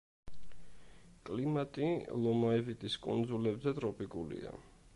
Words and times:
კლიმატი 1.29 1.89
ლომაივიტის 2.23 2.95
კუნძულებზე 3.07 3.75
ტროპიკულია. 3.81 4.55